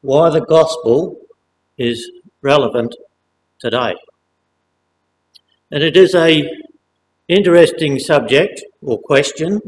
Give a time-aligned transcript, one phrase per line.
[0.00, 1.16] why the gospel
[1.76, 2.10] is
[2.42, 2.94] relevant
[3.58, 3.94] today.
[5.70, 6.48] And it is a
[7.28, 9.60] interesting subject or question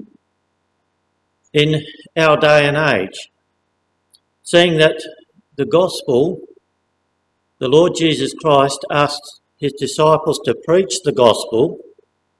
[1.52, 1.82] in
[2.16, 3.30] our day and age,
[4.42, 4.96] seeing that
[5.56, 6.40] the gospel,
[7.58, 11.78] the Lord Jesus Christ asked his disciples to preach the gospel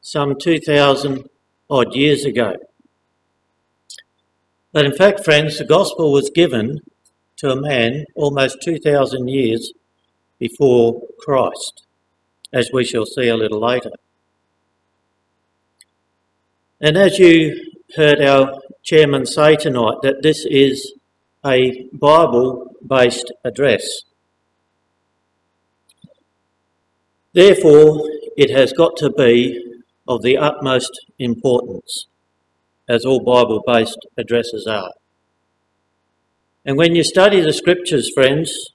[0.01, 1.29] some 2,000
[1.71, 2.57] odd years ago.
[4.73, 6.81] But in fact, friends, the gospel was given
[7.43, 9.73] to a man almost 2,000 years
[10.39, 11.83] before Christ,
[12.53, 13.91] as we shall see a little later.
[16.81, 20.93] And as you heard our chairman say tonight, that this is
[21.45, 24.03] a Bible based address.
[27.33, 32.07] Therefore, it has got to be of the utmost importance,
[32.89, 34.93] as all Bible based addresses are.
[36.65, 38.73] And when you study the scriptures, friends,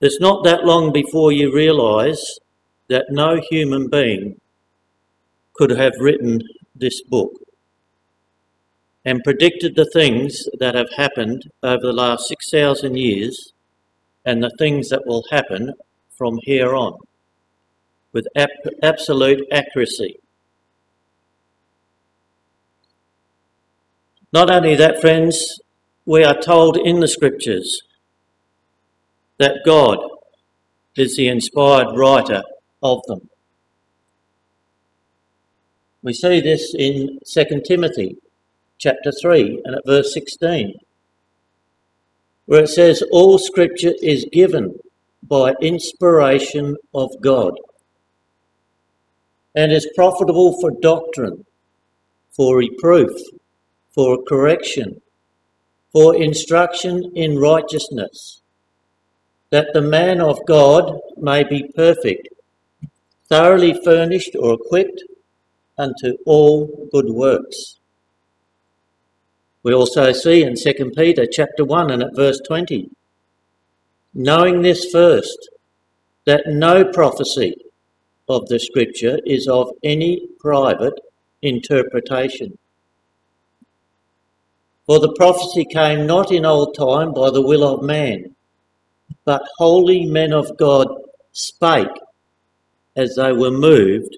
[0.00, 2.38] it's not that long before you realise
[2.88, 4.40] that no human being
[5.54, 6.42] could have written
[6.74, 7.32] this book
[9.04, 13.52] and predicted the things that have happened over the last 6,000 years
[14.24, 15.72] and the things that will happen
[16.16, 16.98] from here on
[18.12, 18.26] with
[18.82, 20.18] absolute accuracy.
[24.32, 25.60] Not only that, friends,
[26.06, 27.82] we are told in the scriptures
[29.38, 29.98] that God
[30.96, 32.42] is the inspired writer
[32.80, 33.28] of them.
[36.02, 38.16] We see this in 2 Timothy
[38.78, 40.74] chapter 3 and at verse 16,
[42.46, 44.78] where it says, All scripture is given
[45.24, 47.54] by inspiration of God
[49.56, 51.44] and is profitable for doctrine,
[52.30, 53.10] for reproof,
[53.92, 55.00] for correction,
[55.92, 58.42] for instruction in righteousness,
[59.50, 62.28] that the man of God may be perfect,
[63.28, 65.02] thoroughly furnished or equipped
[65.78, 67.78] unto all good works.
[69.62, 72.88] We also see in 2 Peter chapter 1 and at verse 20,
[74.14, 75.50] knowing this first,
[76.24, 77.54] that no prophecy
[78.28, 80.94] of the scripture is of any private
[81.42, 82.58] interpretation.
[84.86, 88.36] For the prophecy came not in old time by the will of man,
[89.24, 90.86] but holy men of God
[91.32, 91.88] spake
[92.96, 94.16] as they were moved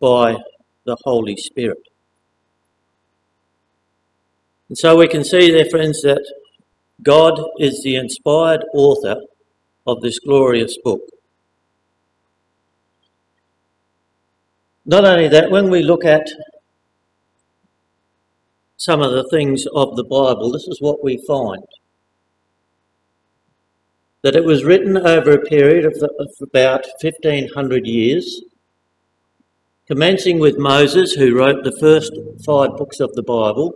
[0.00, 0.36] by
[0.84, 1.78] the Holy Spirit.
[4.68, 6.24] And so we can see there, friends, that
[7.02, 9.20] God is the inspired author
[9.86, 11.02] of this glorious book.
[14.84, 16.28] Not only that, when we look at
[18.76, 21.64] some of the things of the Bible, this is what we find.
[24.22, 28.42] That it was written over a period of, of about 1500 years,
[29.86, 32.12] commencing with Moses, who wrote the first
[32.44, 33.74] five books of the Bible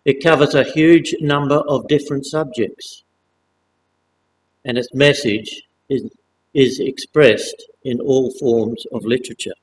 [0.03, 3.03] It covers a huge number of different subjects,
[4.65, 6.09] and its message is,
[6.53, 9.53] is expressed in all forms of literature.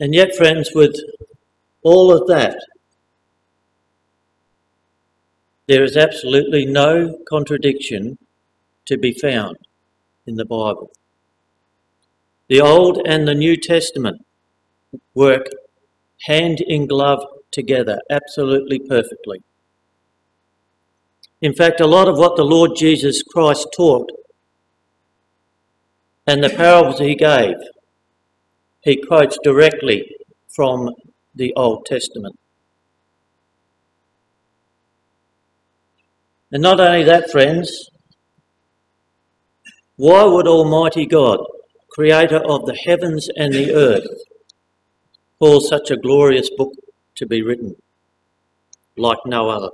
[0.00, 0.96] And yet, friends, with
[1.84, 2.58] all of that,
[5.68, 8.18] there is absolutely no contradiction
[8.86, 9.56] to be found
[10.26, 10.90] in the Bible.
[12.48, 14.24] The Old and the New Testament
[15.14, 15.46] work
[16.26, 19.42] hand in glove together absolutely perfectly.
[21.40, 24.10] In fact, a lot of what the Lord Jesus Christ taught
[26.26, 27.56] and the parables he gave,
[28.82, 30.14] he quotes directly
[30.54, 30.90] from
[31.34, 32.38] the Old Testament.
[36.52, 37.90] And not only that, friends,
[39.96, 41.38] Why would Almighty God,
[41.90, 44.06] creator of the heavens and the earth,
[45.38, 46.72] cause such a glorious book
[47.14, 47.76] to be written
[48.96, 49.70] like no other?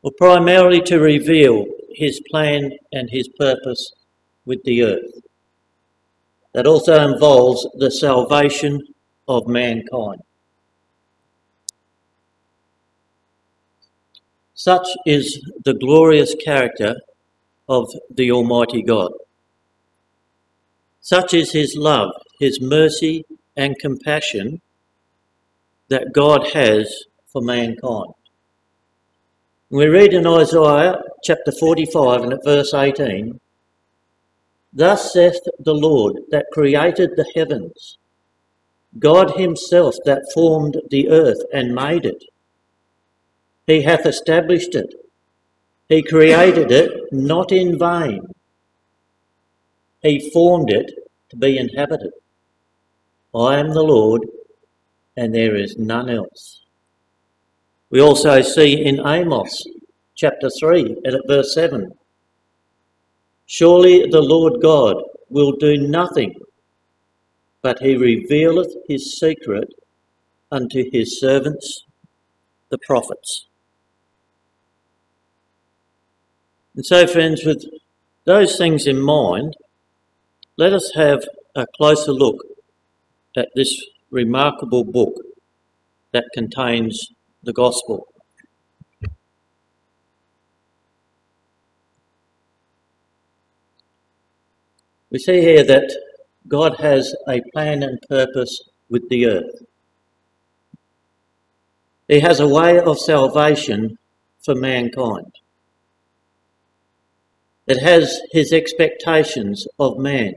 [0.00, 3.92] Well, primarily to reveal his plan and his purpose
[4.46, 5.12] with the earth.
[6.54, 8.80] That also involves the salvation
[9.28, 10.20] of mankind.
[14.54, 16.96] Such is the glorious character
[17.68, 19.12] of the Almighty God.
[21.00, 23.24] Such is His love, His mercy,
[23.56, 24.60] and compassion
[25.88, 28.12] that God has for mankind.
[29.70, 33.40] We read in Isaiah chapter 45 and at verse 18
[34.72, 37.98] Thus saith the Lord that created the heavens,
[38.98, 42.22] God Himself that formed the earth and made it.
[43.66, 44.94] He hath established it.
[45.88, 48.26] He created it not in vain.
[50.02, 50.90] He formed it
[51.30, 52.12] to be inhabited.
[53.34, 54.22] I am the Lord,
[55.16, 56.62] and there is none else.
[57.90, 59.64] We also see in Amos
[60.14, 61.92] chapter 3 and at verse 7
[63.46, 64.96] Surely the Lord God
[65.28, 66.34] will do nothing,
[67.66, 69.74] but he revealeth his secret
[70.52, 71.82] unto his servants,
[72.68, 73.46] the prophets.
[76.76, 77.64] And so, friends, with
[78.22, 79.56] those things in mind,
[80.56, 81.24] let us have
[81.56, 82.36] a closer look
[83.36, 85.16] at this remarkable book
[86.12, 87.08] that contains
[87.42, 88.06] the gospel.
[95.10, 96.05] We see here that
[96.48, 99.62] God has a plan and purpose with the earth.
[102.08, 103.98] He has a way of salvation
[104.44, 105.32] for mankind.
[107.66, 110.34] It has his expectations of man.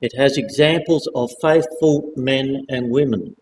[0.00, 3.34] It has examples of faithful men and women.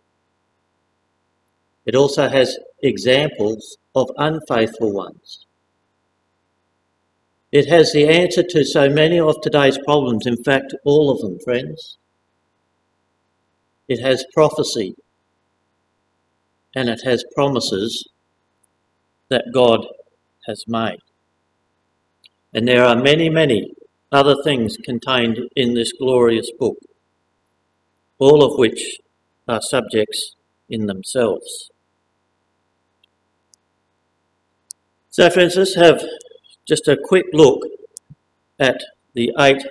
[1.84, 5.45] It also has examples of unfaithful ones.
[7.56, 11.38] It has the answer to so many of today's problems, in fact, all of them,
[11.43, 11.97] friends.
[13.88, 14.94] It has prophecy
[16.75, 18.06] and it has promises
[19.31, 19.87] that God
[20.47, 20.99] has made.
[22.53, 23.73] And there are many, many
[24.12, 26.76] other things contained in this glorious book,
[28.19, 28.99] all of which
[29.49, 30.37] are subjects
[30.69, 31.70] in themselves.
[35.09, 36.05] So, friends, let's have
[36.66, 37.62] just a quick look
[38.58, 38.82] at
[39.14, 39.62] the eight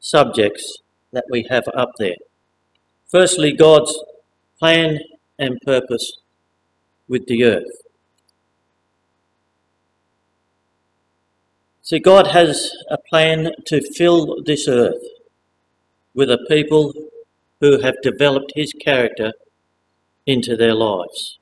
[0.00, 0.78] subjects
[1.12, 2.16] that we have up there.
[3.08, 3.96] Firstly, God's
[4.58, 4.98] plan
[5.38, 6.12] and purpose
[7.08, 7.82] with the earth.
[11.82, 15.02] See, God has a plan to fill this earth
[16.14, 16.94] with a people
[17.60, 19.32] who have developed His character
[20.26, 21.38] into their lives.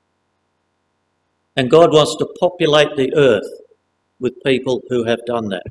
[1.55, 3.60] And God wants to populate the earth
[4.21, 5.65] with people who have done that.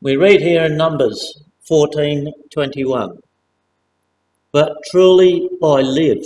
[0.00, 3.18] We read here in Numbers 14:21,
[4.50, 6.24] But truly I live,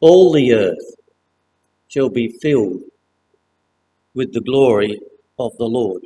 [0.00, 0.94] all the earth
[1.88, 2.82] shall be filled
[4.14, 5.00] with the glory
[5.38, 6.02] of the Lord.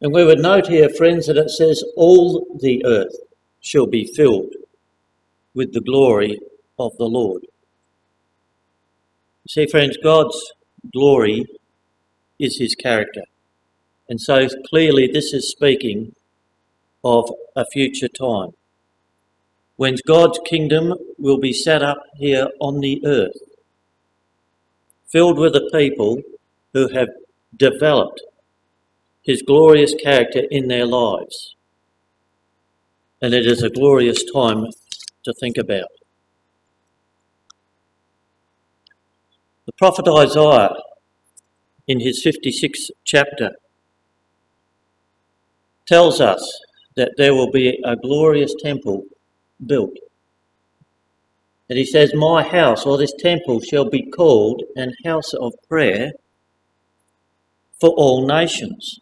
[0.00, 3.14] And we would note here, friends, that it says, All the earth
[3.60, 4.54] shall be filled
[5.54, 6.40] with the glory
[6.78, 7.42] of the Lord.
[9.48, 10.52] See, friends, God's
[10.92, 11.46] glory
[12.38, 13.22] is his character.
[14.08, 16.14] And so clearly, this is speaking
[17.02, 18.50] of a future time
[19.76, 23.38] when God's kingdom will be set up here on the earth
[25.10, 26.20] filled with a people
[26.72, 27.08] who have
[27.56, 28.20] developed
[29.22, 31.56] his glorious character in their lives.
[33.20, 34.66] And it is a glorious time
[35.24, 35.88] to think about.
[39.70, 40.74] The prophet Isaiah,
[41.86, 43.52] in his 56th chapter,
[45.86, 46.42] tells us
[46.96, 49.04] that there will be a glorious temple
[49.64, 49.96] built
[51.68, 56.14] And he says, My house or this temple shall be called an house of prayer
[57.80, 58.98] for all nations.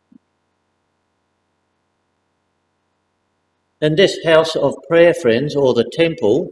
[3.80, 6.50] And this house of prayer, friends, or the temple,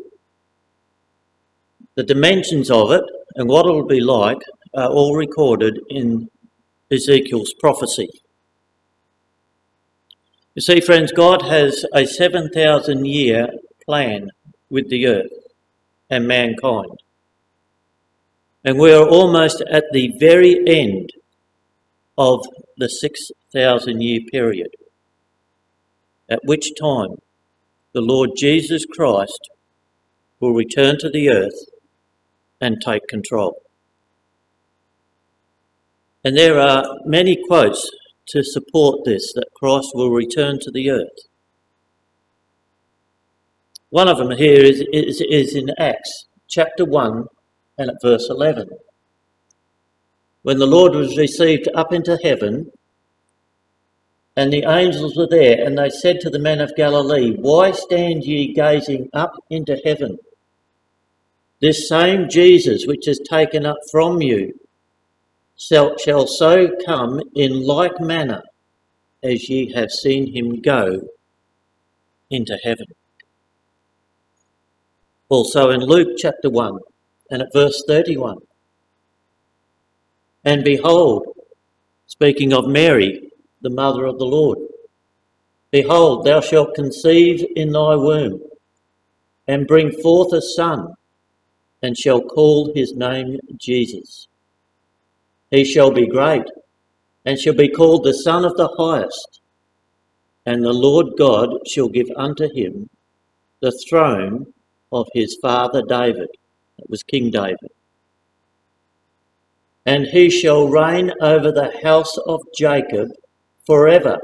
[1.96, 3.04] the dimensions of it
[3.36, 4.38] and what it will be like
[4.74, 6.28] are all recorded in
[6.90, 8.08] Ezekiel's prophecy.
[10.54, 13.48] You see, friends, God has a 7,000 year
[13.84, 14.30] plan
[14.70, 15.30] with the earth
[16.08, 16.98] and mankind.
[18.64, 21.10] And we are almost at the very end
[22.16, 22.46] of
[22.78, 24.70] the 6,000 year period,
[26.28, 27.16] at which time
[27.92, 29.50] the Lord Jesus Christ
[30.40, 31.75] will return to the earth
[32.60, 33.62] and take control.
[36.24, 37.88] And there are many quotes
[38.28, 41.28] to support this that Christ will return to the earth.
[43.90, 47.26] One of them here is, is, is in Acts chapter 1
[47.78, 48.68] and at verse 11.
[50.42, 52.72] When the Lord was received up into heaven,
[54.36, 58.24] and the angels were there, and they said to the men of Galilee, Why stand
[58.24, 60.18] ye gazing up into heaven?
[61.60, 64.52] This same Jesus which is taken up from you
[65.56, 65.96] shall,
[66.26, 68.42] so come in like manner
[69.22, 71.00] as ye have seen him go
[72.30, 72.86] into heaven.
[75.28, 76.78] Also in Luke chapter 1
[77.30, 78.36] and at verse 31.
[80.44, 81.26] And behold,
[82.06, 83.30] speaking of Mary,
[83.62, 84.58] the mother of the Lord,
[85.70, 88.42] behold, thou shalt conceive in thy womb
[89.48, 90.94] and bring forth a son,
[91.82, 94.28] and shall call his name Jesus.
[95.50, 96.44] He shall be great,
[97.24, 99.40] and shall be called the Son of the Highest.
[100.44, 102.88] And the Lord God shall give unto him
[103.60, 104.52] the throne
[104.92, 106.28] of his father David.
[106.78, 107.70] That was King David.
[109.84, 113.08] And he shall reign over the house of Jacob
[113.66, 114.18] forever.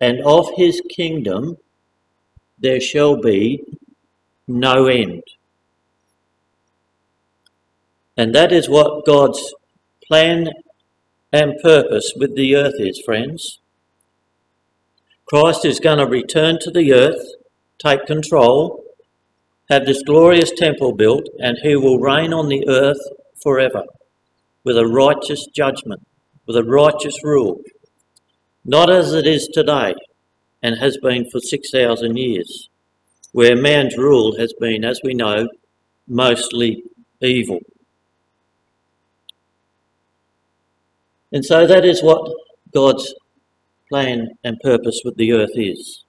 [0.00, 1.56] And of his kingdom
[2.58, 3.62] there shall be
[4.46, 5.22] no end.
[8.16, 9.54] And that is what God's
[10.06, 10.48] plan
[11.32, 13.60] and purpose with the earth is, friends.
[15.26, 17.34] Christ is going to return to the earth,
[17.78, 18.84] take control,
[19.68, 23.00] have this glorious temple built, and he will reign on the earth
[23.42, 23.82] forever
[24.64, 26.06] with a righteous judgment,
[26.46, 27.60] with a righteous rule.
[28.64, 29.94] Not as it is today
[30.62, 32.68] and has been for 6,000 years,
[33.32, 35.48] where man's rule has been, as we know,
[36.08, 36.82] mostly
[37.20, 37.60] evil.
[41.36, 42.32] And so that is what
[42.72, 43.14] God's
[43.90, 46.02] plan and purpose with the earth is.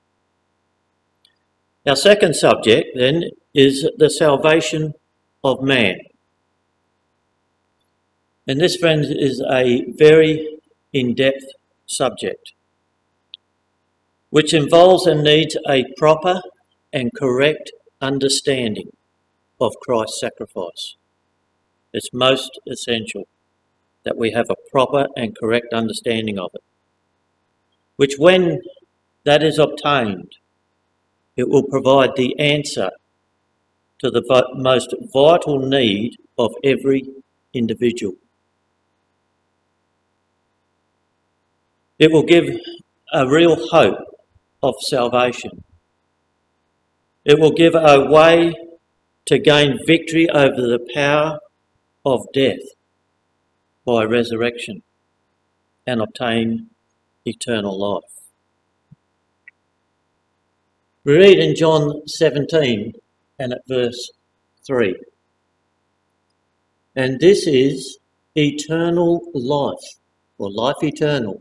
[1.85, 4.93] Our second subject then is the salvation
[5.43, 5.97] of man.
[8.47, 10.59] And this, friends, is a very
[10.93, 11.43] in depth
[11.87, 12.53] subject
[14.29, 16.41] which involves and needs a proper
[16.93, 18.91] and correct understanding
[19.59, 20.95] of Christ's sacrifice.
[21.91, 23.27] It's most essential
[24.07, 26.63] that we have a proper and correct understanding of it,
[27.97, 28.61] which, when
[29.25, 30.31] that is obtained,
[31.35, 32.89] it will provide the answer
[33.99, 34.23] to the
[34.55, 37.03] most vital need of every
[37.53, 38.13] individual.
[41.99, 42.47] It will give
[43.11, 43.99] a real hope
[44.63, 45.65] of salvation.
[47.25, 48.55] It will give a way
[49.25, 51.39] to gain victory over the power
[52.05, 52.76] of death
[53.87, 54.83] by resurrection
[55.87, 56.69] and obtain
[57.25, 58.11] eternal life.
[61.05, 62.91] We read in John 17
[63.39, 64.11] and at verse
[64.67, 64.93] 3.
[66.97, 67.97] And this is
[68.35, 69.87] eternal life,
[70.37, 71.39] or life eternal,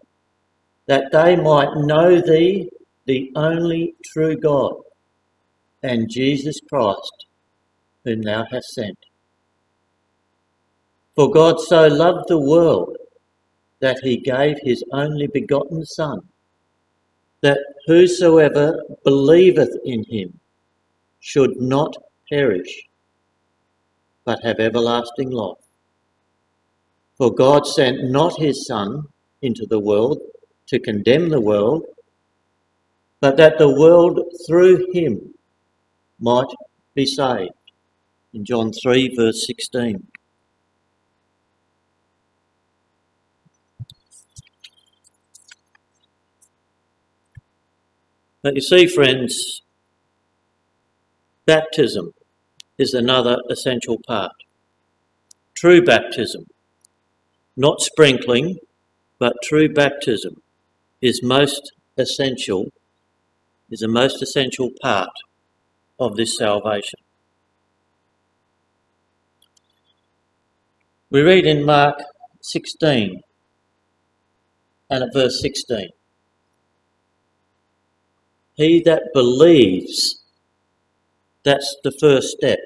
[0.86, 2.70] that they might know thee,
[3.06, 4.74] the only true God,
[5.82, 7.26] and Jesus Christ,
[8.04, 8.98] whom thou hast sent.
[11.16, 12.94] For God so loved the world
[13.80, 16.20] that he gave his only begotten Son,
[17.40, 20.38] that whosoever believeth in him
[21.20, 21.96] should not
[22.28, 22.86] perish,
[24.26, 25.56] but have everlasting life.
[27.16, 29.04] For God sent not his Son
[29.40, 30.20] into the world
[30.66, 31.84] to condemn the world,
[33.20, 35.32] but that the world through him
[36.20, 36.52] might
[36.94, 37.52] be saved.
[38.34, 40.06] In John 3, verse 16.
[48.46, 49.60] But you see, friends,
[51.46, 52.14] baptism
[52.78, 54.30] is another essential part.
[55.56, 56.46] True baptism,
[57.56, 58.58] not sprinkling,
[59.18, 60.42] but true baptism
[61.02, 62.66] is most essential,
[63.68, 65.10] is a most essential part
[65.98, 67.00] of this salvation.
[71.10, 71.98] We read in Mark
[72.42, 73.22] 16
[74.88, 75.88] and at verse 16.
[78.56, 80.22] He that believes,
[81.44, 82.58] that's the first step.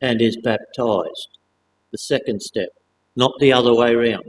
[0.00, 1.38] and is baptized.
[1.92, 2.70] The second step,
[3.16, 4.24] not the other way round.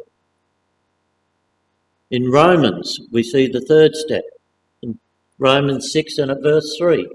[2.09, 4.25] In Romans, we see the third step.
[4.81, 5.00] In
[5.39, 7.09] Romans 6 and at verse 3.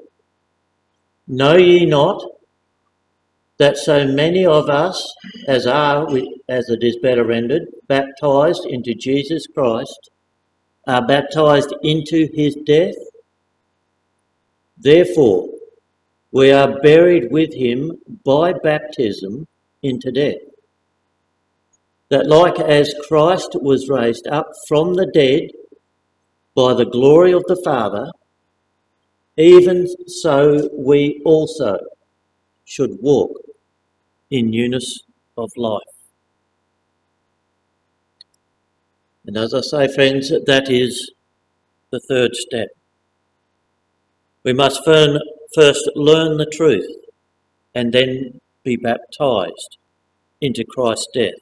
[1.29, 2.23] Know ye not
[3.59, 5.15] that so many of us
[5.49, 6.09] as are,
[6.49, 10.11] as it is better rendered, baptized into Jesus Christ,
[10.87, 12.95] are baptized into his death?
[14.79, 15.49] Therefore,
[16.33, 19.47] we are buried with him by baptism
[19.83, 20.43] into death.
[22.11, 25.51] That like as Christ was raised up from the dead
[26.55, 28.11] by the glory of the Father,
[29.37, 31.79] even so we also
[32.65, 33.33] should walk
[34.31, 35.01] in newness
[35.37, 35.96] of life.
[39.27, 41.11] And as I say, friends, that is
[41.91, 42.69] the third step.
[44.45, 46.87] We must first learn the truth
[47.75, 49.79] and then be baptized
[50.41, 51.35] into Christ's death,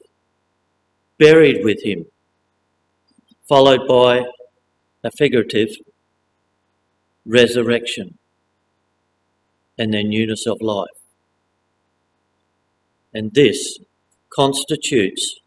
[1.19, 2.05] buried with him,
[3.47, 4.23] followed by
[5.03, 5.69] a figurative
[7.25, 8.17] resurrection
[9.77, 10.87] and then newness of life.
[13.13, 13.77] And this
[14.29, 15.39] constitutes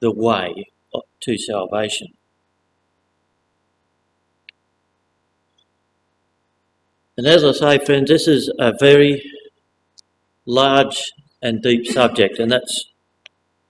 [0.00, 0.69] the way
[1.20, 2.08] to salvation.
[7.16, 9.22] And as I say, friends, this is a very
[10.46, 12.86] large and deep subject, and that's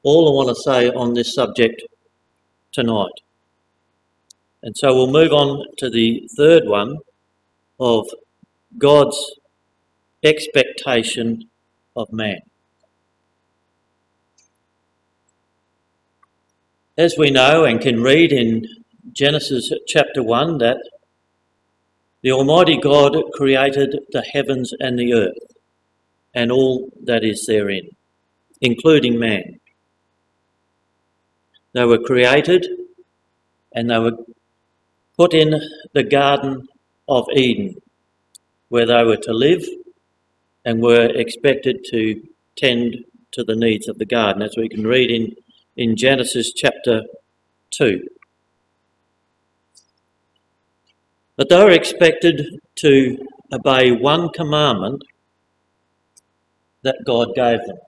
[0.03, 1.83] all I want to say on this subject
[2.73, 3.11] tonight.
[4.62, 6.99] And so we'll move on to the third one
[7.79, 8.07] of
[8.79, 9.19] God's
[10.23, 11.49] expectation
[11.97, 12.41] of man.
[17.00, 18.66] As we know and can read in
[19.11, 20.76] Genesis chapter 1 that
[22.21, 25.57] the Almighty God created the heavens and the earth
[26.35, 27.88] and all that is therein,
[28.61, 29.61] including man.
[31.73, 32.66] They were created
[33.72, 34.18] and they were
[35.16, 35.59] put in
[35.94, 36.68] the Garden
[37.09, 37.81] of Eden,
[38.68, 39.64] where they were to live
[40.66, 42.22] and were expected to
[42.57, 45.35] tend to the needs of the garden, as we can read in,
[45.81, 47.05] in Genesis chapter
[47.71, 48.07] 2.
[51.37, 53.16] But they were expected to
[53.51, 55.03] obey one commandment
[56.83, 57.79] that God gave them.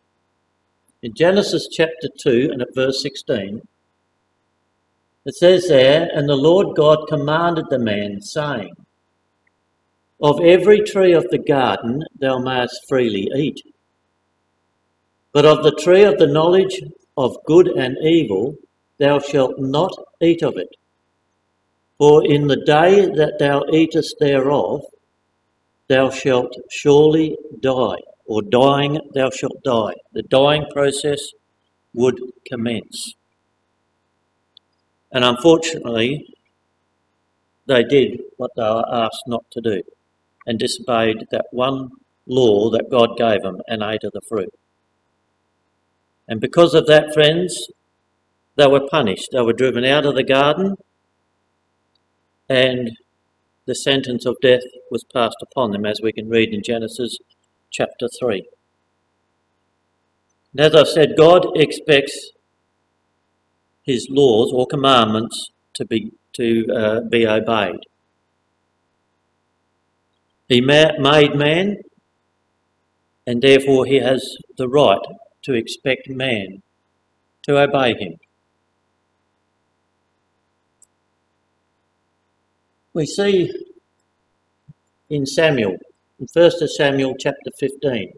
[1.02, 3.60] In Genesis chapter 2 and at verse 16,
[5.26, 8.74] it says there, And the Lord God commanded the man, saying,
[10.18, 13.60] Of every tree of the garden thou mayest freely eat,
[15.34, 16.80] but of the tree of the knowledge
[17.16, 18.56] of good and evil
[18.98, 20.68] thou shalt not eat of it.
[21.98, 24.82] For in the day that thou eatest thereof,
[25.88, 29.94] thou shalt surely die, or dying thou shalt die.
[30.12, 31.20] The dying process
[31.94, 33.14] would commence.
[35.12, 36.34] And unfortunately,
[37.66, 39.82] they did what they were asked not to do
[40.46, 41.90] and disobeyed that one
[42.26, 44.52] law that God gave them and ate of the fruit.
[46.28, 47.68] And because of that, friends,
[48.56, 49.28] they were punished.
[49.32, 50.76] They were driven out of the garden
[52.48, 52.90] and
[53.66, 57.16] the sentence of death was passed upon them, as we can read in Genesis
[57.70, 58.44] chapter 3.
[60.52, 62.30] And as I said, God expects
[63.84, 67.80] his laws or commandments to be, to, uh, be obeyed.
[70.48, 71.76] He ma- made man,
[73.26, 75.00] and therefore he has the right
[75.42, 76.62] to expect man
[77.42, 78.18] to obey him.
[82.94, 83.52] we see
[85.08, 85.76] in Samuel,
[86.18, 88.12] in 1 Samuel chapter 15,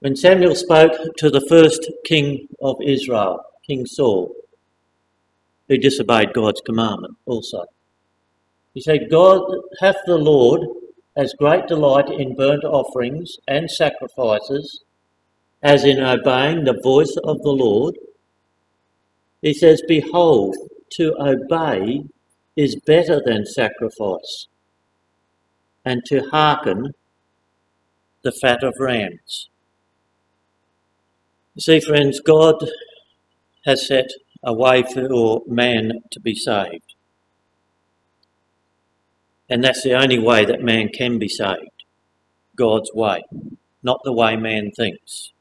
[0.00, 4.32] when Samuel spoke to the first king of Israel, King Saul,
[5.68, 7.64] who disobeyed God's commandment also.
[8.74, 9.42] He said, God
[9.80, 10.60] hath the Lord
[11.18, 14.84] as great delight in burnt offerings and sacrifices
[15.62, 17.96] as in obeying the voice of the Lord.
[19.42, 20.56] He says, Behold,
[20.92, 22.04] to obey
[22.56, 24.46] is better than sacrifice,
[25.84, 26.92] and to hearken
[28.22, 29.48] the fat of rams.
[31.56, 32.56] You see, friends, God
[33.64, 34.10] has set
[34.44, 36.87] a way for man to be saved.
[39.48, 41.84] And that's the only way that man can be saved
[42.56, 43.22] God's way,
[43.82, 45.32] not the way man thinks.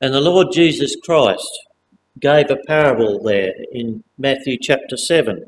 [0.00, 1.66] And the Lord Jesus Christ
[2.18, 5.44] gave a parable there in Matthew chapter 7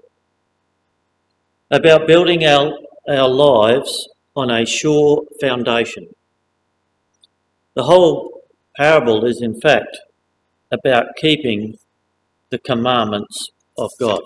[1.70, 2.72] about building our,
[3.08, 6.08] our lives on a sure foundation.
[7.74, 8.42] The whole
[8.76, 9.98] parable is, in fact,
[10.70, 11.78] about keeping
[12.50, 14.22] the commandments of God.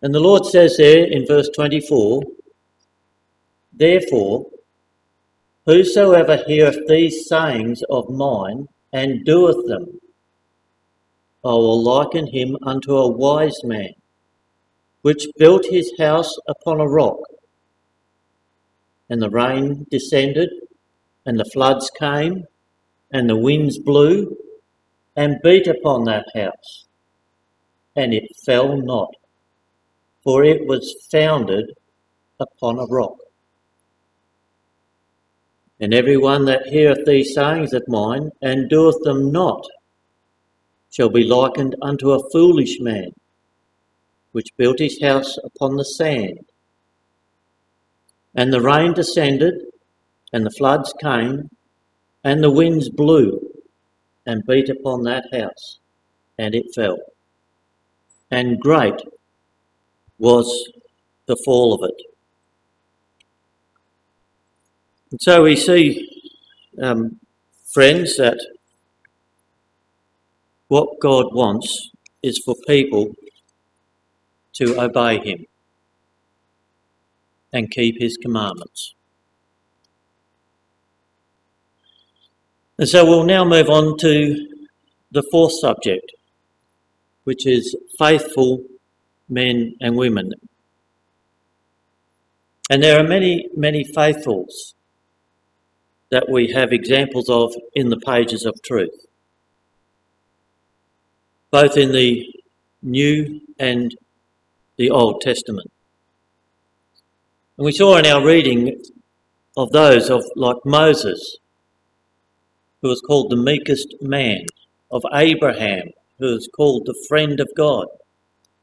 [0.00, 2.22] And the Lord says there in verse 24,
[3.72, 4.46] Therefore,
[5.66, 10.00] whosoever heareth these sayings of mine and doeth them,
[11.44, 13.90] I will liken him unto a wise man,
[15.02, 17.18] which built his house upon a rock.
[19.10, 20.50] And the rain descended,
[21.26, 22.44] and the floods came,
[23.12, 24.36] and the winds blew,
[25.16, 26.86] and beat upon that house,
[27.96, 29.12] and it fell not
[30.28, 31.74] for it was founded
[32.38, 33.16] upon a rock.
[35.80, 39.66] And every one that heareth these sayings of mine, and doeth them not,
[40.90, 43.10] shall be likened unto a foolish man,
[44.32, 46.44] which built his house upon the sand.
[48.34, 49.54] And the rain descended,
[50.34, 51.48] and the floods came,
[52.22, 53.50] and the winds blew,
[54.26, 55.78] and beat upon that house,
[56.36, 56.98] and it fell.
[58.30, 59.00] And great
[60.18, 60.68] was
[61.26, 62.02] the fall of it.
[65.10, 66.08] And so we see,
[66.82, 67.18] um,
[67.64, 68.38] friends, that
[70.68, 71.90] what God wants
[72.22, 73.14] is for people
[74.54, 75.46] to obey Him
[77.52, 78.94] and keep His commandments.
[82.78, 84.48] And so we'll now move on to
[85.10, 86.12] the fourth subject,
[87.24, 88.62] which is faithful
[89.28, 90.32] men and women.
[92.70, 94.74] And there are many, many faithfuls
[96.10, 99.06] that we have examples of in the pages of truth,
[101.50, 102.26] both in the
[102.82, 103.94] New and
[104.76, 105.70] the Old Testament.
[107.56, 108.82] And we saw in our reading
[109.56, 111.38] of those of like Moses,
[112.80, 114.44] who was called the meekest man,
[114.90, 117.86] of Abraham, who was called the friend of God,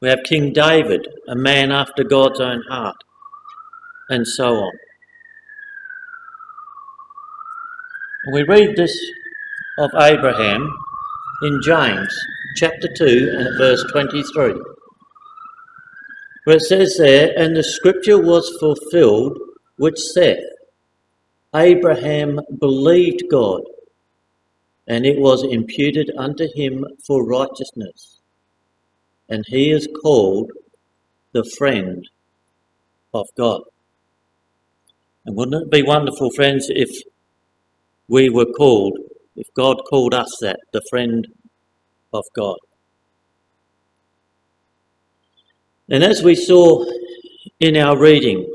[0.02, 2.96] we have King David, a man after God's own heart,
[4.10, 4.72] and so on.
[8.32, 8.94] We read this
[9.78, 10.70] of Abraham
[11.42, 12.14] in James
[12.56, 14.54] chapter 2 and verse 23,
[16.44, 19.38] where it says there, And the scripture was fulfilled
[19.78, 20.44] which saith,
[21.54, 23.62] Abraham believed God,
[24.86, 28.15] and it was imputed unto him for righteousness
[29.28, 30.50] and he is called
[31.32, 32.08] the friend
[33.12, 33.62] of God.
[35.24, 36.90] And wouldn't it be wonderful, friends, if
[38.08, 38.98] we were called,
[39.34, 41.26] if God called us that, the friend
[42.12, 42.56] of God?
[45.88, 46.84] And as we saw
[47.60, 48.52] in our reading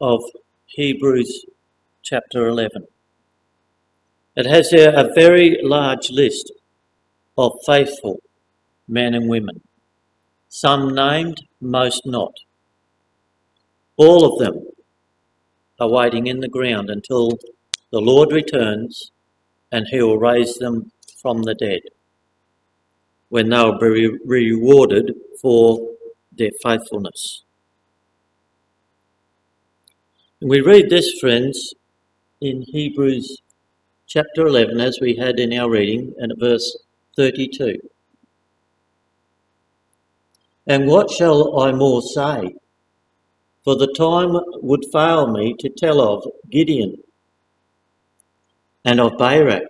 [0.00, 0.20] of
[0.66, 1.46] Hebrews
[2.02, 2.86] chapter 11,
[4.36, 6.52] it has here a very large list
[7.38, 8.20] of faithful
[8.88, 9.60] men and women
[10.54, 12.34] some named, most not.
[13.96, 14.66] All of them
[15.80, 17.38] are waiting in the ground until
[17.90, 19.12] the Lord returns
[19.72, 21.80] and he will raise them from the dead
[23.30, 25.88] when they will be rewarded for
[26.36, 27.44] their faithfulness.
[30.42, 31.72] And we read this, friends,
[32.42, 33.40] in Hebrews
[34.06, 36.76] chapter 11, as we had in our reading, and at verse
[37.16, 37.78] 32.
[40.66, 42.54] And what shall I more say?
[43.64, 46.96] For the time would fail me to tell of Gideon,
[48.84, 49.68] and of Barak,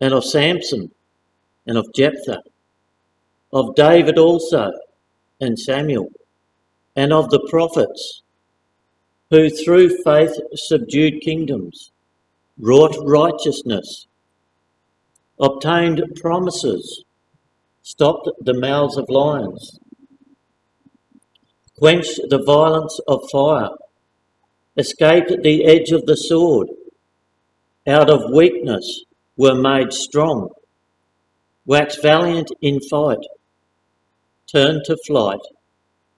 [0.00, 0.90] and of Samson,
[1.66, 2.42] and of Jephthah,
[3.52, 4.72] of David also,
[5.40, 6.10] and Samuel,
[6.96, 8.22] and of the prophets,
[9.30, 11.90] who through faith subdued kingdoms,
[12.58, 14.06] wrought righteousness,
[15.40, 17.03] obtained promises,
[17.84, 19.78] stopped the mouths of lions,
[21.76, 23.68] quenched the violence of fire,
[24.78, 26.68] escaped the edge of the sword,
[27.86, 29.04] out of weakness
[29.36, 30.48] were made strong,
[31.66, 33.24] waxed valiant in fight,
[34.50, 35.40] turned to flight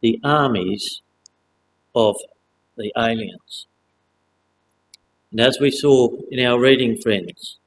[0.03, 1.03] the armies
[1.97, 2.15] of
[2.77, 3.67] the aliens.
[5.33, 7.59] And as we saw in our reading, friends,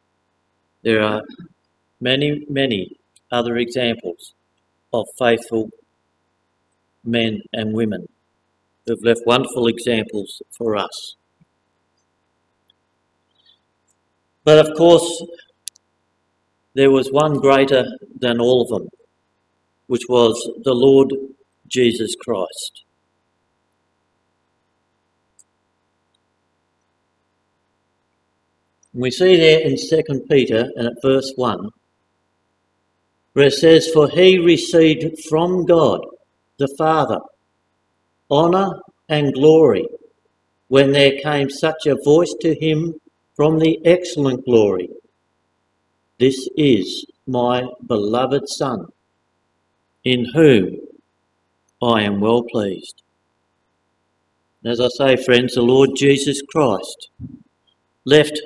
[0.84, 1.24] there are
[2.00, 2.99] many, many
[3.32, 4.34] other examples
[4.94, 5.70] of faithful
[7.04, 8.08] men and women
[8.86, 11.16] who've left wonderful examples for us.
[14.44, 15.26] But of course,
[16.74, 17.86] there was one greater
[18.20, 18.90] than all of them,
[19.88, 21.14] which was the Lord
[21.68, 22.84] Jesus Christ.
[28.94, 31.70] We see there in 2 Peter and at verse 1
[33.40, 36.02] where it says, For he received from God
[36.58, 37.20] the Father
[38.30, 39.88] honour and glory
[40.68, 42.96] when there came such a voice to him
[43.38, 44.90] from the excellent glory.
[46.20, 48.88] This is my beloved Son,
[50.04, 50.76] in whom
[51.82, 53.04] I am well pleased.
[54.66, 57.10] As I say, friends, the Lord Jesus Christ
[58.04, 58.38] left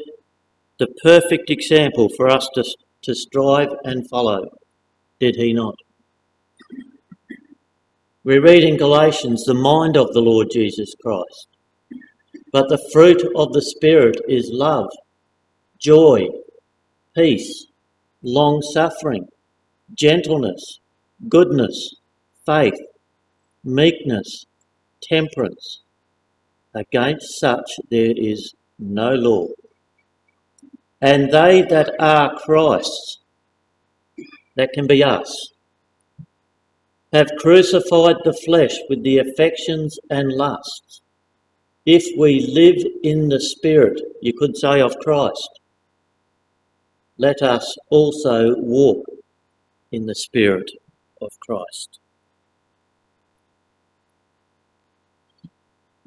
[0.77, 2.63] the perfect example for us to,
[3.01, 4.51] to strive and follow
[5.23, 5.75] did he not?
[8.25, 11.47] We read in Galatians the mind of the Lord Jesus Christ.
[12.51, 14.89] But the fruit of the Spirit is love,
[15.79, 16.27] joy,
[17.15, 17.67] peace,
[18.21, 19.25] long suffering,
[19.93, 20.79] gentleness,
[21.29, 21.95] goodness,
[22.45, 22.79] faith,
[23.63, 24.45] meekness,
[25.01, 25.83] temperance.
[26.73, 29.47] Against such there is no law.
[30.99, 33.19] And they that are Christ's
[34.55, 35.53] that can be us,
[37.11, 41.01] have crucified the flesh with the affections and lusts.
[41.85, 45.59] If we live in the Spirit, you could say of Christ,
[47.17, 49.05] let us also walk
[49.91, 50.71] in the Spirit
[51.21, 51.99] of Christ.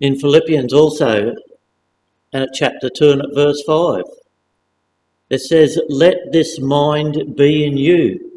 [0.01, 1.35] In Philippians also,
[2.33, 4.03] at chapter 2 and at verse 5,
[5.31, 8.36] it says, Let this mind be in you,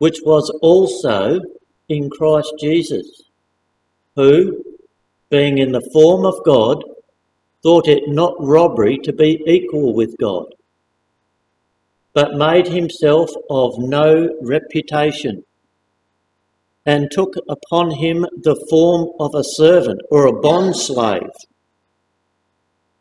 [0.00, 1.40] which was also
[1.90, 3.22] in Christ Jesus,
[4.16, 4.64] who,
[5.28, 6.82] being in the form of God,
[7.62, 10.46] thought it not robbery to be equal with God,
[12.14, 15.44] but made himself of no reputation,
[16.86, 21.36] and took upon him the form of a servant or a bondslave,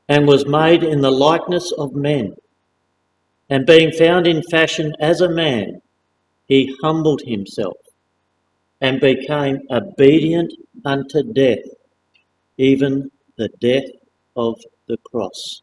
[0.09, 2.35] and was made in the likeness of men.
[3.49, 5.81] And being found in fashion as a man,
[6.49, 7.77] he humbled himself
[8.81, 10.51] and became obedient
[10.83, 11.63] unto death,
[12.57, 13.89] even the death
[14.35, 15.61] of the cross.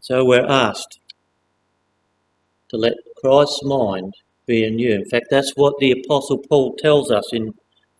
[0.00, 1.00] So we're asked
[2.68, 4.14] to let Christ's mind
[4.46, 4.94] be in you.
[4.94, 7.54] In fact, that's what the Apostle Paul tells us in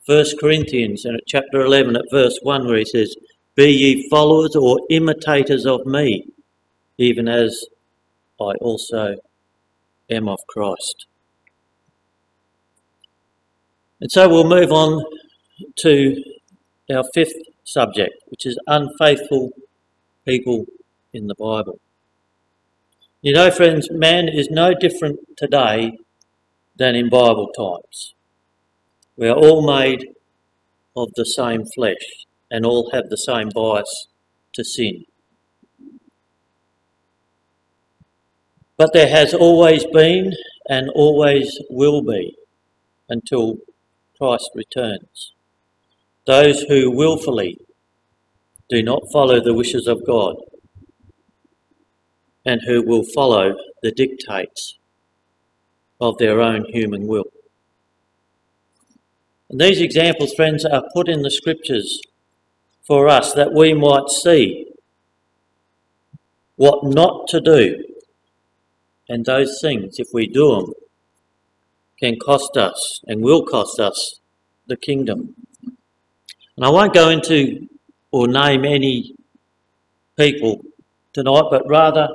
[0.07, 3.15] 1 Corinthians and at chapter 11 at verse 1 where he says,
[3.55, 6.27] Be ye followers or imitators of me,
[6.99, 7.65] even as
[8.41, 9.17] I also
[10.11, 11.07] am of Christ.
[14.01, 15.05] And so we'll move on
[15.81, 16.23] to
[16.91, 19.51] our fifth subject, which is unfaithful
[20.27, 20.67] people
[21.13, 21.81] in the Bible.
[23.21, 25.99] You know, friends, man is no different today
[26.77, 28.15] than in Bible times.
[29.17, 30.07] We are all made
[30.97, 34.07] of the same flesh and all have the same bias
[34.55, 35.05] to sin.
[38.79, 40.33] But there has always been
[40.69, 42.37] and always will be
[43.09, 43.57] until
[44.17, 45.33] Christ returns.
[46.27, 47.59] Those who wilfully
[48.69, 50.37] do not follow the wishes of God
[52.47, 54.79] and who will follow the dictates
[56.01, 57.33] of their own human will.
[59.51, 62.01] And these examples, friends, are put in the scriptures
[62.87, 64.67] for us that we might see
[66.57, 67.85] what not to do
[69.09, 70.73] and those things, if we do them,
[72.01, 74.21] can cost us and will cost us
[74.67, 75.35] the kingdom.
[76.57, 77.69] And I won't go into
[78.11, 79.15] or name any
[80.17, 80.61] people
[81.13, 82.09] tonight, but rather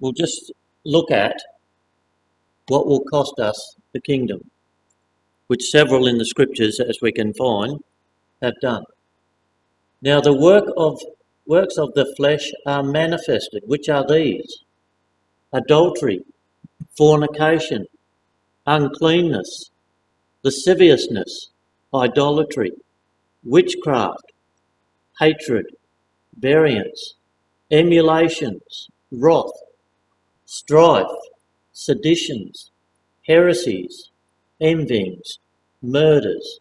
[0.00, 0.52] we'll just
[0.84, 1.36] look at
[2.68, 4.50] what will cost us the kingdom,
[5.46, 7.80] which several in the scriptures, as we can find,
[8.42, 8.84] have done.
[10.00, 11.00] Now, the work of
[11.46, 14.64] works of the flesh are manifested, which are these
[15.52, 16.24] adultery,
[16.96, 17.86] fornication,
[18.66, 19.70] uncleanness,
[20.42, 21.50] lasciviousness,
[21.94, 22.72] idolatry,
[23.44, 24.32] witchcraft,
[25.20, 25.66] hatred,
[26.38, 27.14] variance,
[27.70, 29.50] emulations, wrath,
[30.44, 31.06] strife,
[31.72, 32.70] seditions,
[33.26, 34.10] heresies,
[34.60, 35.38] envyings,
[35.82, 36.60] murders,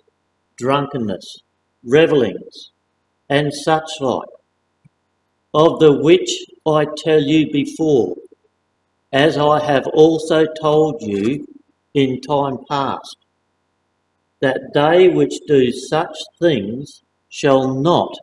[0.57, 1.41] drunkenness,
[1.85, 2.71] revellings,
[3.29, 4.29] and such like,
[5.53, 8.15] of the which I tell you before,
[9.11, 11.47] as I have also told you
[11.93, 13.17] in time past,
[14.39, 18.13] that they which do such things shall not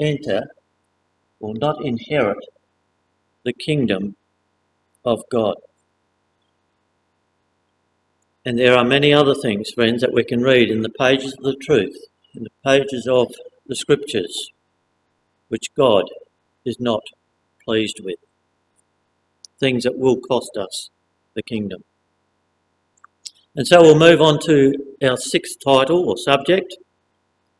[0.00, 0.42] enter
[1.40, 2.44] or not inherit
[3.44, 4.16] the kingdom
[5.04, 5.56] of God.
[8.46, 11.44] And there are many other things, friends, that we can read in the pages of
[11.44, 11.96] the truth,
[12.34, 13.32] in the pages of
[13.66, 14.50] the scriptures,
[15.48, 16.04] which God
[16.64, 17.02] is not
[17.64, 18.18] pleased with.
[19.60, 20.90] Things that will cost us
[21.34, 21.82] the kingdom.
[23.56, 26.76] And so we'll move on to our sixth title or subject,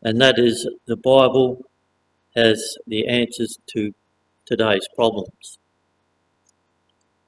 [0.02, 1.64] and that is the Bible
[2.36, 3.92] has the answers to
[4.44, 5.58] today's problems.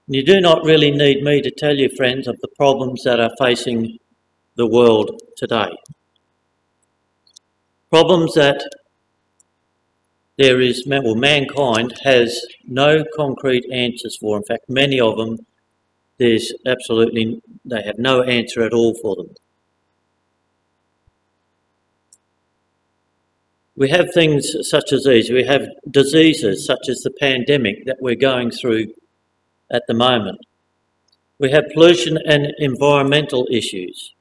[0.08, 3.30] You do not really need me to tell you, friends, of the problems that are
[3.38, 3.98] facing
[4.56, 5.70] the world today.
[7.90, 8.64] Problems that
[10.38, 14.36] there is, well, mankind has no concrete answers for.
[14.36, 15.38] In fact, many of them,
[16.18, 19.34] there's absolutely, they have no answer at all for them.
[23.76, 25.30] We have things such as these.
[25.30, 28.94] We have diseases such as the pandemic that we're going through
[29.70, 30.38] at the moment.
[31.38, 34.14] We have pollution and environmental issues.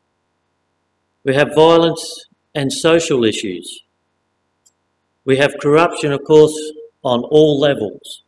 [1.23, 3.84] We have violence and social issues.
[5.25, 6.55] We have corruption, of course,
[7.03, 8.23] on all levels.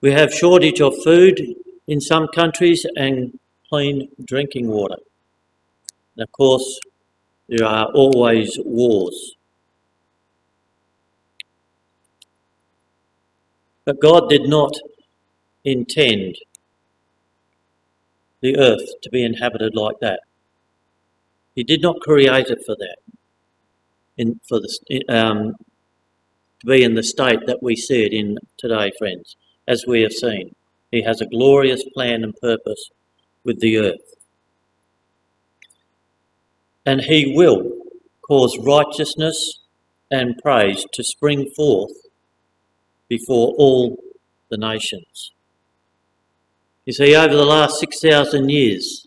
[0.00, 1.40] We have shortage of food
[1.86, 4.96] in some countries and clean drinking water.
[6.16, 6.80] And of course,
[7.48, 9.36] there are always wars.
[13.84, 14.74] But God did not
[15.64, 16.36] intend
[18.40, 20.20] the earth to be inhabited like that.
[21.54, 22.98] He did not create it for that
[24.18, 25.54] in, for the, um,
[26.60, 30.12] to be in the state that we see it in today, friends, as we have
[30.12, 30.54] seen.
[30.90, 32.90] He has a glorious plan and purpose
[33.44, 34.14] with the earth.
[36.84, 37.72] And He will
[38.26, 39.60] cause righteousness
[40.10, 41.92] and praise to spring forth
[43.08, 43.98] before all
[44.50, 45.32] the nations.
[46.86, 49.06] You see, over the last 6,000 years,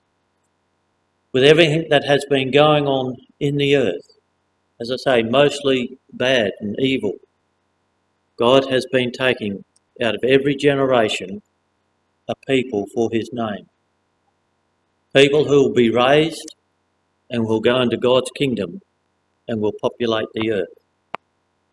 [1.31, 4.19] with everything that has been going on in the earth,
[4.81, 7.13] as I say, mostly bad and evil.
[8.37, 9.63] God has been taking
[10.01, 11.41] out of every generation
[12.27, 13.67] a people for his name.
[15.15, 16.55] People who will be raised
[17.29, 18.81] and will go into God's kingdom
[19.47, 20.73] and will populate the earth.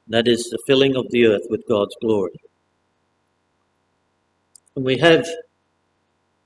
[0.08, 2.40] That is the filling of the earth with God's glory.
[4.76, 5.26] And we have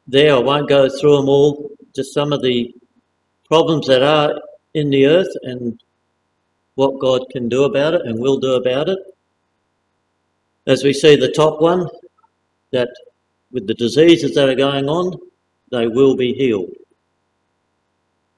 [0.07, 2.73] there, I won't go through them all, just some of the
[3.49, 4.41] problems that are
[4.75, 5.81] in the earth and
[6.75, 8.99] what God can do about it and will do about it.
[10.67, 11.87] As we see the top one,
[12.71, 12.89] that
[13.51, 15.19] with the diseases that are going on,
[15.71, 16.71] they will be healed.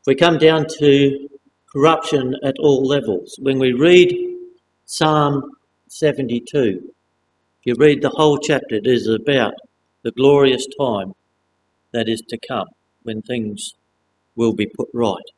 [0.00, 1.28] If we come down to
[1.72, 4.14] corruption at all levels, when we read
[4.86, 5.52] Psalm
[5.88, 6.92] 72, if
[7.64, 9.54] you read the whole chapter, it is about
[10.02, 11.14] the glorious time
[11.92, 12.66] that is to come
[13.04, 13.74] when things
[14.36, 15.30] will be put right.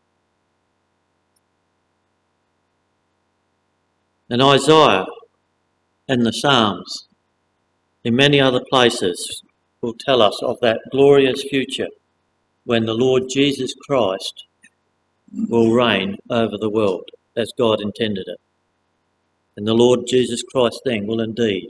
[4.28, 5.06] And Isaiah
[6.08, 7.06] and the Psalms,
[8.04, 9.42] in many other places,
[9.80, 11.88] will tell us of that glorious future
[12.64, 14.44] when the Lord Jesus Christ
[15.32, 18.40] will reign over the world as God intended it.
[19.56, 21.68] And the Lord Jesus Christ then will indeed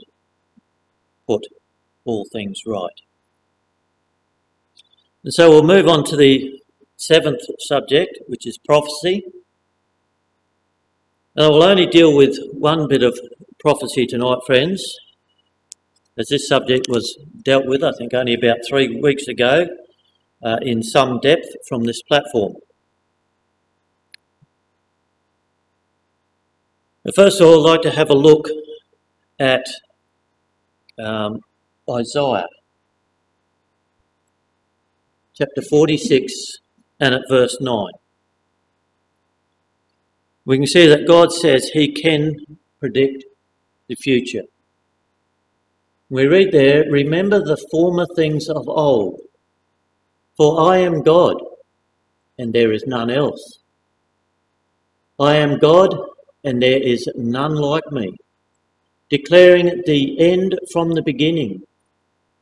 [1.27, 1.45] put
[2.05, 3.01] all things right.
[5.23, 6.61] And so we'll move on to the
[6.95, 9.23] seventh subject, which is prophecy.
[11.37, 13.19] And I will only deal with one bit of
[13.59, 14.83] prophecy tonight, friends,
[16.17, 19.67] as this subject was dealt with, I think, only about three weeks ago
[20.43, 22.55] uh, in some depth from this platform.
[27.03, 28.49] But first of all, I'd like to have a look
[29.39, 29.67] at
[30.97, 31.41] um,
[31.87, 32.47] Isaiah
[35.35, 36.33] chapter 46
[36.99, 37.91] and at verse 9
[40.47, 42.37] we can see that God says he can
[42.79, 43.25] predict
[43.89, 44.43] the future.
[46.09, 49.19] We read there, Remember the former things of old,
[50.37, 51.35] for I am God,
[52.39, 53.59] and there is none else.
[55.19, 55.93] I am God,
[56.45, 58.15] and there is none like me,
[59.09, 61.63] declaring the end from the beginning,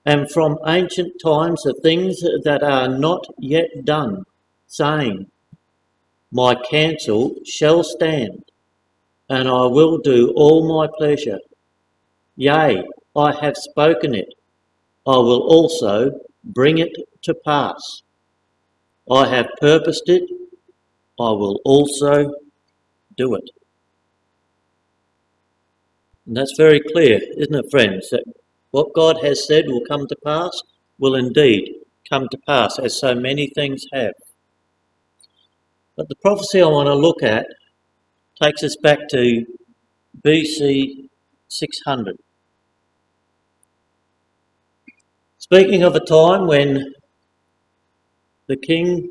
[0.06, 4.26] and from ancient times the things that are not yet done,
[4.68, 5.26] saying,
[6.36, 8.44] my counsel shall stand,
[9.30, 11.40] and I will do all my pleasure.
[12.36, 12.84] Yea,
[13.16, 14.34] I have spoken it,
[15.08, 16.12] I will also
[16.44, 18.02] bring it to pass.
[19.10, 20.24] I have purposed it,
[21.18, 22.34] I will also
[23.16, 23.50] do it.
[26.26, 28.10] And that's very clear, isn't it, friends?
[28.10, 28.26] That
[28.72, 30.52] what God has said will come to pass
[31.00, 31.76] will indeed
[32.10, 34.12] come to pass, as so many things have.
[35.96, 37.48] But the prophecy I want to look at
[38.42, 39.46] takes us back to
[40.22, 41.08] BC
[41.48, 42.18] 600.
[45.38, 46.94] Speaking of a time when
[48.48, 49.10] the king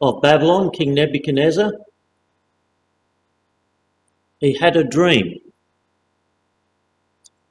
[0.00, 1.72] of Babylon, King Nebuchadnezzar,
[4.40, 5.38] he had a dream.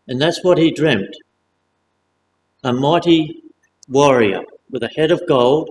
[0.07, 1.15] And that's what he dreamt.
[2.63, 3.41] A mighty
[3.87, 5.69] warrior with a head of gold,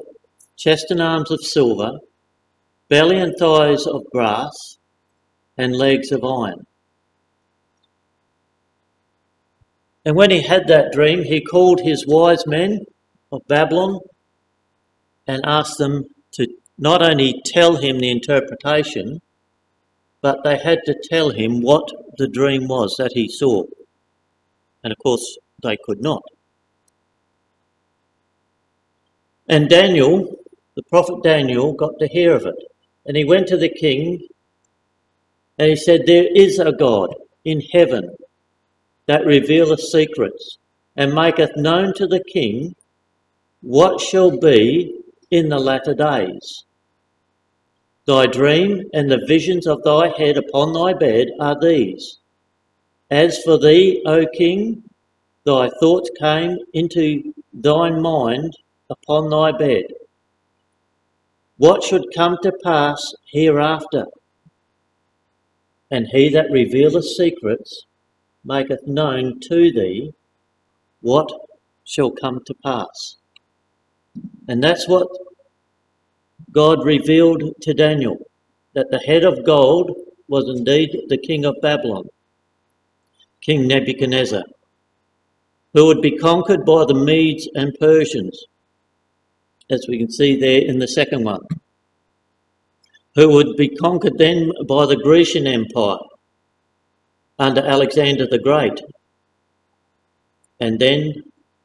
[0.57, 1.99] chest and arms of silver,
[2.89, 4.79] belly and thighs of brass,
[5.57, 6.67] and legs of iron.
[10.05, 12.87] And when he had that dream, he called his wise men
[13.31, 14.01] of Babylon
[15.27, 16.47] and asked them to
[16.79, 19.21] not only tell him the interpretation,
[20.23, 23.65] but they had to tell him what the dream was that he saw.
[24.83, 26.23] And of course, they could not.
[29.49, 30.39] And Daniel,
[30.75, 32.55] the prophet Daniel, got to hear of it.
[33.09, 34.21] And he went to the king
[35.59, 38.15] and he said, There is a God in heaven
[39.07, 40.59] that revealeth secrets
[40.95, 42.77] and maketh known to the king
[43.63, 44.95] what shall be
[45.31, 46.65] in the latter days.
[48.07, 52.19] Thy dream and the visions of thy head upon thy bed are these.
[53.11, 54.83] As for thee, O king,
[55.45, 58.55] thy thoughts came into thine mind
[58.91, 59.85] upon thy bed.
[61.59, 64.07] What should come to pass hereafter?
[65.91, 67.85] And he that revealeth secrets
[68.45, 70.13] maketh known to thee
[71.01, 71.31] what
[71.85, 73.17] shall come to pass.
[74.49, 75.09] And that's what
[76.53, 78.19] God revealed to Daniel
[78.75, 79.97] that the head of gold
[80.29, 82.09] was indeed the king of Babylon,
[83.41, 84.45] King Nebuchadnezzar,
[85.73, 88.45] who would be conquered by the Medes and Persians,
[89.71, 91.45] as we can see there in the second one,
[93.15, 95.99] who would be conquered then by the Grecian Empire
[97.39, 98.81] under Alexander the Great.
[100.61, 101.23] And then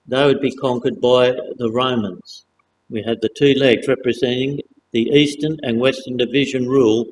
[0.08, 2.46] they would be conquered by the Romans.
[2.90, 4.60] We have the two legs representing
[4.92, 7.06] the Eastern and Western Division rule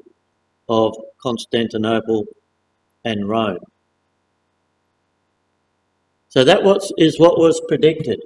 [0.69, 2.25] of Constantinople
[3.03, 3.57] and Rome.
[6.29, 8.21] So that was, is what was predicted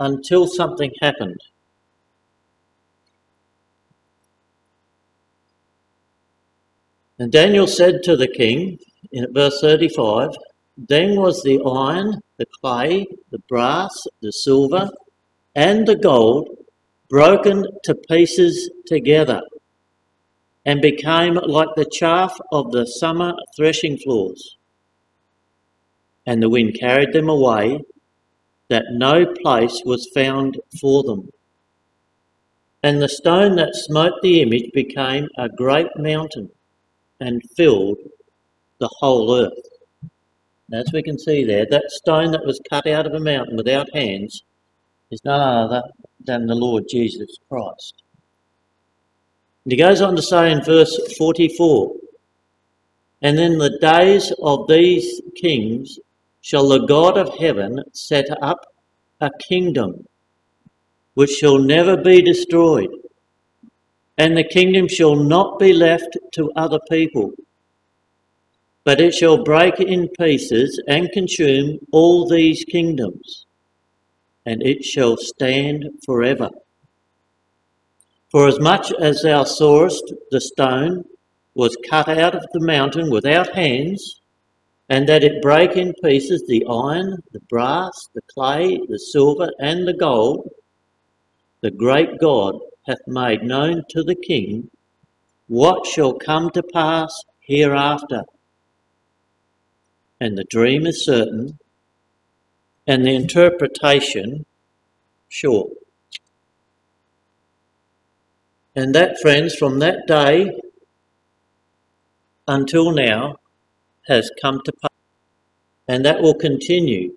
[0.00, 1.40] until something happened.
[7.18, 8.78] And Daniel said to the king,
[9.10, 10.30] in verse 35,
[10.76, 14.88] then was the iron, the clay, the brass, the silver,
[15.56, 16.48] and the gold
[17.08, 19.40] broken to pieces together
[20.64, 24.56] and became like the chaff of the summer threshing floors.
[26.26, 27.80] And the wind carried them away,
[28.68, 31.30] that no place was found for them.
[32.82, 36.50] And the stone that smote the image became a great mountain
[37.20, 37.98] and filled
[38.78, 39.52] the whole earth.
[40.72, 43.88] As we can see there, that stone that was cut out of a mountain without
[43.94, 44.42] hands
[45.10, 45.82] is none other
[46.24, 48.02] than the Lord Jesus Christ.
[49.64, 51.92] And he goes on to say in verse 44
[53.22, 55.98] And in the days of these kings
[56.42, 58.60] shall the God of heaven set up
[59.20, 60.06] a kingdom
[61.14, 62.90] which shall never be destroyed,
[64.18, 67.32] and the kingdom shall not be left to other people
[68.88, 73.44] but it shall break in pieces and consume all these kingdoms,
[74.46, 76.48] and it shall stand forever.
[78.30, 81.04] For as much as thou sawest the stone
[81.54, 84.22] was cut out of the mountain without hands,
[84.88, 89.86] and that it brake in pieces the iron, the brass, the clay, the silver, and
[89.86, 90.48] the gold,
[91.60, 92.58] the great God
[92.88, 94.68] hath made known to the king
[95.46, 98.24] what shall come to pass hereafter
[100.20, 101.58] and the dream is certain,
[102.86, 104.44] and the interpretation
[105.28, 105.68] sure.
[108.74, 110.58] And that, friends, from that day
[112.46, 113.36] until now
[114.06, 114.90] has come to pass.
[115.86, 117.12] And that will continue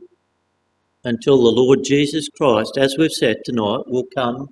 [1.03, 4.49] until the Lord Jesus Christ, as we've said tonight, will come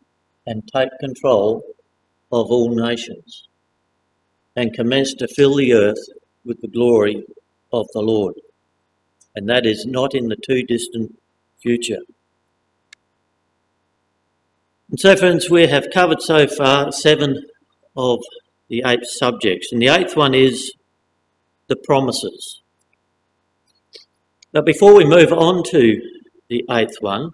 [0.49, 1.63] and take control
[2.31, 3.47] of all nations
[4.55, 6.03] and commence to fill the earth
[6.43, 7.23] with the glory
[7.71, 8.33] of the Lord.
[9.35, 11.17] And that is not in the too distant
[11.61, 11.99] future.
[14.89, 17.45] And so, friends, we have covered so far seven
[17.95, 18.19] of
[18.69, 19.71] the eight subjects.
[19.71, 20.73] And the eighth one is
[21.67, 22.61] the promises.
[24.51, 26.01] But before we move on to
[26.49, 27.33] the eighth one,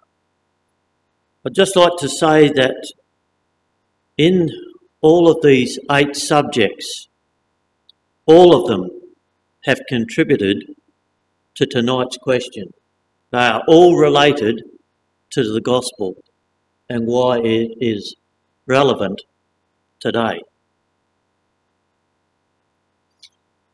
[1.46, 2.92] I'd just like to say that
[4.16, 4.50] in
[5.00, 7.08] all of these eight subjects,
[8.26, 8.90] all of them
[9.64, 10.74] have contributed
[11.54, 12.72] to tonight's question.
[13.30, 14.62] They are all related
[15.30, 16.16] to the gospel
[16.88, 18.14] and why it is
[18.66, 19.22] relevant
[20.00, 20.40] today.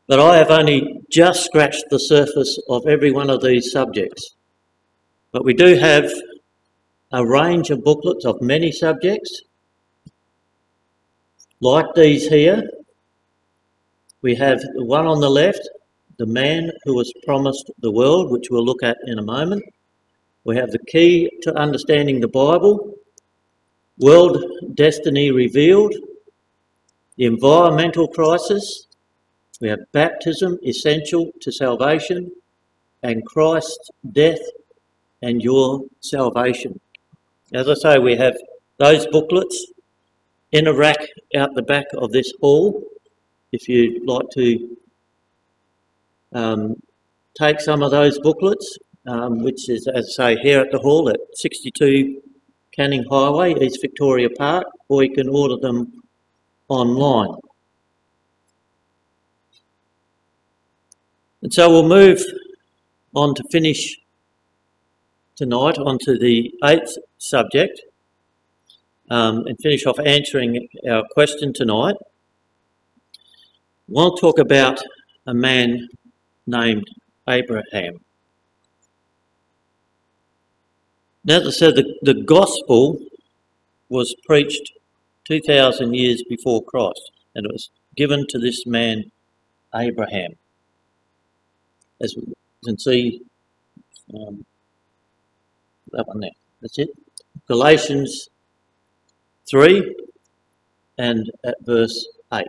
[0.07, 4.35] But I have only just scratched the surface of every one of these subjects.
[5.31, 6.11] But we do have
[7.11, 9.41] a range of booklets of many subjects,
[11.63, 12.69] like these here.
[14.21, 15.61] We have the one on the left,
[16.17, 19.63] the man who was promised the world, which we'll look at in a moment.
[20.43, 22.95] We have the key to understanding the Bible,
[23.97, 24.43] world
[24.75, 25.95] destiny revealed,
[27.15, 28.87] the environmental crisis,
[29.61, 32.29] we have baptism essential to salvation,
[33.03, 34.41] and Christ's death
[35.21, 36.79] and your salvation.
[37.53, 38.35] As I say, we have
[38.79, 39.67] those booklets
[40.53, 40.99] in a rack
[41.35, 42.81] out the back of this hall.
[43.51, 44.77] If you'd like to
[46.31, 46.75] um,
[47.37, 48.77] take some of those booklets,
[49.07, 52.21] um, which is, as I say, here at the hall at 62
[52.71, 56.03] Canning Highway, East Victoria Park, or you can order them
[56.69, 57.35] online.
[61.41, 62.23] And so we'll move
[63.15, 63.97] on to finish
[65.35, 67.81] tonight onto the eighth subject
[69.09, 71.95] um, and finish off answering our question tonight.
[73.87, 74.81] We'll talk about
[75.27, 75.89] a man
[76.47, 76.85] named
[77.27, 77.99] Abraham.
[81.25, 82.99] Now, as I said, the, the gospel
[83.89, 84.73] was preached
[85.25, 89.11] 2,000 years before Christ, and it was given to this man,
[89.73, 90.33] Abraham.
[92.01, 92.33] As we
[92.65, 93.21] can see,
[94.13, 94.45] um,
[95.91, 96.31] that one there,
[96.61, 96.89] that's it.
[97.47, 98.29] Galatians
[99.49, 99.95] 3
[100.97, 102.45] and at verse 8.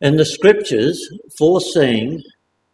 [0.00, 1.08] And the scriptures
[1.38, 2.22] foreseeing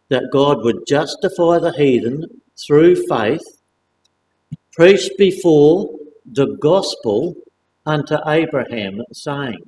[0.09, 2.25] that God would justify the heathen
[2.65, 3.41] through faith,
[4.71, 5.89] preached before
[6.25, 7.35] the gospel
[7.85, 9.59] unto Abraham, saying,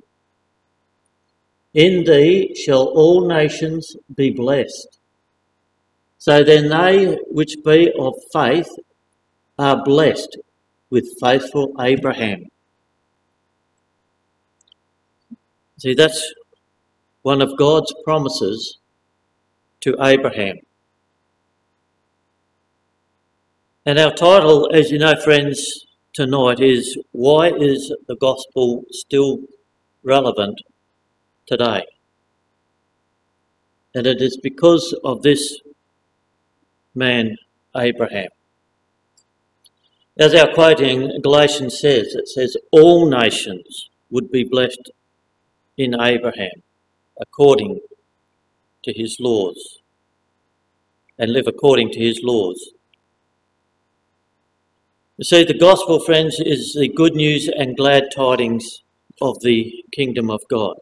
[1.74, 4.98] In thee shall all nations be blessed.
[6.18, 8.68] So then they which be of faith
[9.58, 10.36] are blessed
[10.90, 12.44] with faithful Abraham.
[15.78, 16.34] See, that's
[17.22, 18.78] one of God's promises
[19.80, 20.56] to Abraham.
[23.84, 29.40] And our title, as you know, friends, tonight is Why is the Gospel Still
[30.02, 30.60] Relevant
[31.46, 31.84] Today?
[33.94, 35.60] And it is because of this
[36.94, 37.36] man,
[37.76, 38.28] Abraham.
[40.18, 44.90] As our quoting Galatians says, it says, All nations would be blessed
[45.76, 46.62] in Abraham
[47.20, 47.80] according
[48.84, 49.80] to his laws
[51.18, 52.72] and live according to his laws.
[55.18, 58.82] You see, the gospel, friends, is the good news and glad tidings
[59.20, 60.76] of the kingdom of God.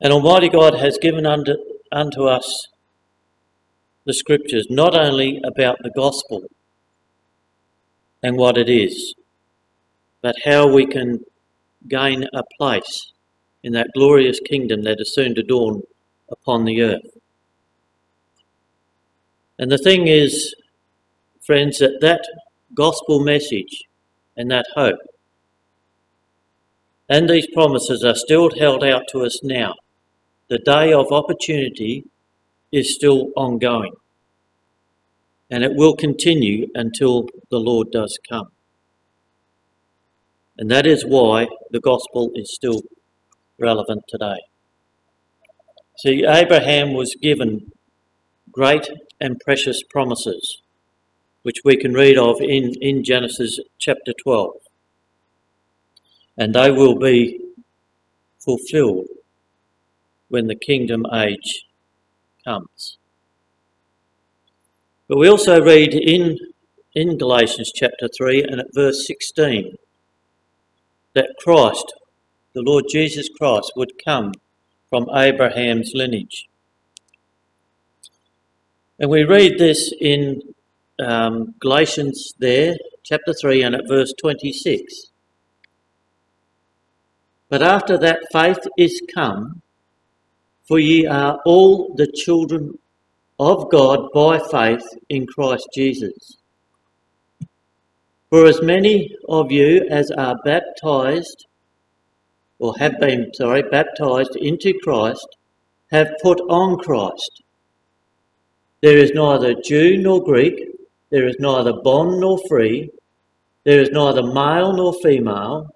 [0.00, 1.54] And Almighty God has given unto,
[1.90, 2.68] unto us
[4.06, 6.44] the scriptures not only about the gospel
[8.22, 9.14] and what it is,
[10.22, 11.20] but how we can
[11.88, 13.12] gain a place
[13.62, 15.82] in that glorious kingdom that is soon to dawn
[16.30, 17.18] upon the earth.
[19.58, 20.54] And the thing is,
[21.44, 22.26] friends, that that
[22.74, 23.84] gospel message
[24.36, 24.98] and that hope
[27.08, 29.74] and these promises are still held out to us now.
[30.48, 32.04] The day of opportunity
[32.72, 33.92] is still ongoing.
[35.50, 38.48] And it will continue until the Lord does come.
[40.58, 42.82] And that is why the gospel is still
[43.58, 44.38] relevant today.
[45.98, 47.72] See, Abraham was given
[48.50, 48.88] great
[49.20, 50.62] and precious promises,
[51.42, 54.52] which we can read of in, in Genesis chapter 12.
[56.36, 57.40] And they will be
[58.38, 59.06] fulfilled
[60.28, 61.66] when the kingdom age
[62.46, 62.98] comes.
[65.08, 66.38] But we also read in,
[66.94, 69.76] in Galatians chapter 3 and at verse 16
[71.14, 71.94] that Christ,
[72.54, 74.32] the Lord Jesus Christ, would come
[74.90, 76.48] from Abraham's lineage.
[78.98, 80.42] And we read this in
[80.98, 85.10] um, Galatians there, chapter 3, and at verse 26.
[87.48, 89.62] But after that faith is come,
[90.66, 92.78] for ye are all the children
[93.38, 96.38] of God by faith in Christ Jesus.
[98.30, 101.46] For as many of you as are baptized,
[102.58, 105.26] or have been, sorry, baptized into Christ,
[105.92, 107.42] have put on Christ.
[108.82, 110.70] There is neither Jew nor Greek,
[111.10, 112.90] there is neither bond nor free,
[113.64, 115.70] there is neither male nor female,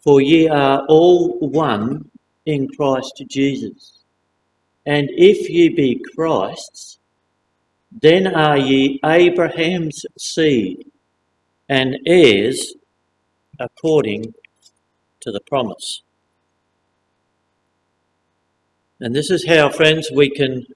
[0.00, 2.10] for ye are all one
[2.46, 3.99] in Christ Jesus.
[4.86, 6.98] And if ye be Christ's,
[7.90, 10.90] then are ye Abraham's seed
[11.68, 12.74] and heirs
[13.58, 14.34] according
[15.20, 16.02] to the promise.
[19.00, 20.66] And this is how, friends, we can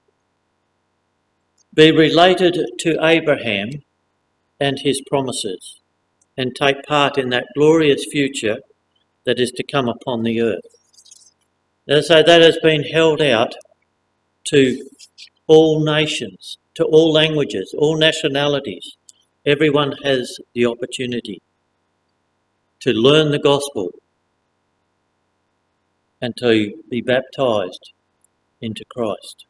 [1.73, 3.69] be related to Abraham
[4.59, 5.81] and his promises
[6.37, 8.59] and take part in that glorious future
[9.25, 10.65] that is to come upon the earth.
[11.87, 13.55] And so that has been held out
[14.45, 14.87] to
[15.47, 18.97] all nations, to all languages, all nationalities.
[19.45, 21.41] Everyone has the opportunity
[22.81, 23.91] to learn the gospel
[26.21, 27.91] and to be baptized
[28.61, 29.45] into Christ.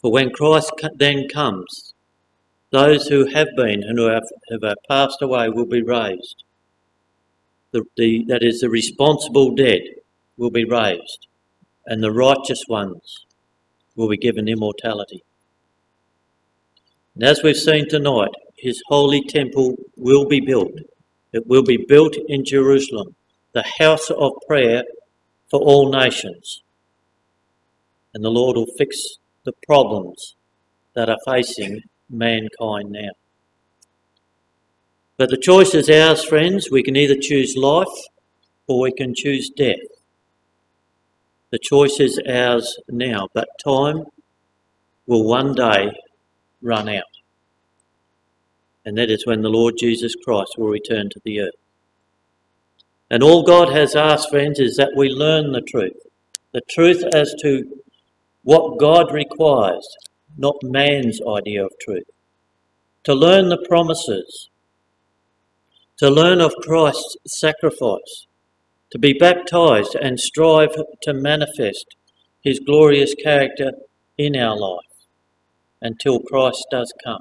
[0.00, 1.94] For when Christ then comes,
[2.70, 6.44] those who have been and who have, have passed away will be raised.
[7.72, 9.80] The, the, that is, the responsible dead
[10.36, 11.26] will be raised,
[11.88, 13.24] and the righteous ones
[13.96, 15.24] will be given immortality.
[17.14, 20.72] And as we've seen tonight, his holy temple will be built.
[21.32, 23.16] It will be built in Jerusalem,
[23.54, 24.84] the house of prayer
[25.50, 26.62] for all nations.
[28.14, 30.36] And the Lord will fix the problems
[30.94, 31.80] that are facing
[32.10, 33.10] mankind now.
[35.16, 36.70] But the choice is ours, friends.
[36.70, 37.88] We can either choose life
[38.66, 39.97] or we can choose death.
[41.50, 44.04] The choice is ours now, but time
[45.06, 45.92] will one day
[46.60, 47.04] run out.
[48.84, 51.54] And that is when the Lord Jesus Christ will return to the earth.
[53.10, 55.96] And all God has asked, friends, is that we learn the truth.
[56.52, 57.82] The truth as to
[58.42, 59.86] what God requires,
[60.36, 62.08] not man's idea of truth.
[63.04, 64.50] To learn the promises,
[65.96, 68.26] to learn of Christ's sacrifice,
[68.90, 71.96] to be baptized and strive to manifest
[72.42, 73.72] his glorious character
[74.16, 74.80] in our life
[75.82, 77.20] until Christ does come.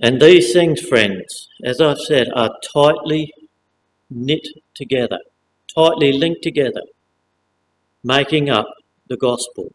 [0.00, 3.32] And these things, friends, as I've said, are tightly
[4.10, 5.18] knit together,
[5.74, 6.82] tightly linked together
[8.04, 8.68] making up
[9.08, 9.72] the gospel,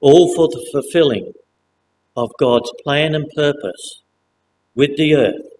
[0.00, 1.32] all for the fulfilling
[2.16, 4.02] of God's plan and purpose
[4.74, 5.57] with the earth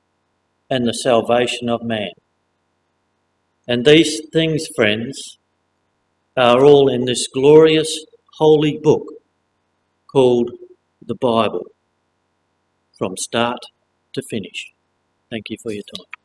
[0.70, 2.10] and the salvation of man.
[3.66, 5.38] And these things, friends,
[6.36, 8.06] are all in this glorious
[8.38, 9.04] holy book
[10.10, 10.50] called
[11.04, 11.66] the Bible,
[12.96, 13.58] from start
[14.14, 14.72] to finish.
[15.30, 16.17] Thank you for your time.